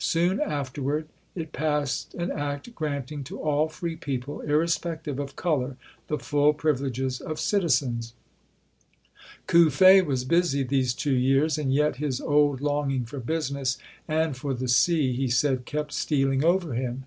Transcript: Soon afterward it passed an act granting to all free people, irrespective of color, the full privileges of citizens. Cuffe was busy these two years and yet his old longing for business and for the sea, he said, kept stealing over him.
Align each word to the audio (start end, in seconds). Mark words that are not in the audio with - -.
Soon 0.00 0.40
afterward 0.40 1.06
it 1.36 1.52
passed 1.52 2.12
an 2.14 2.32
act 2.32 2.74
granting 2.74 3.22
to 3.22 3.40
all 3.40 3.68
free 3.68 3.94
people, 3.94 4.40
irrespective 4.40 5.20
of 5.20 5.36
color, 5.36 5.76
the 6.08 6.18
full 6.18 6.52
privileges 6.52 7.20
of 7.20 7.38
citizens. 7.38 8.12
Cuffe 9.46 10.02
was 10.04 10.24
busy 10.24 10.64
these 10.64 10.92
two 10.92 11.14
years 11.14 11.56
and 11.56 11.72
yet 11.72 11.98
his 11.98 12.20
old 12.20 12.60
longing 12.60 13.04
for 13.04 13.20
business 13.20 13.78
and 14.08 14.36
for 14.36 14.54
the 14.54 14.66
sea, 14.66 15.12
he 15.12 15.28
said, 15.28 15.66
kept 15.66 15.92
stealing 15.92 16.42
over 16.42 16.74
him. 16.74 17.04